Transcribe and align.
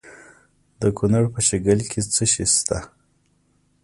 د 0.81 0.83
کونړ 0.97 1.23
په 1.33 1.39
شیګل 1.47 1.79
کې 1.89 1.99
څه 2.13 2.23
شی 2.31 2.45
شته؟ 2.55 2.79